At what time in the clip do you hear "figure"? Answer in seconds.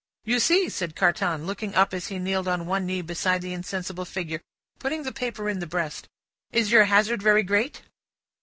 4.03-4.41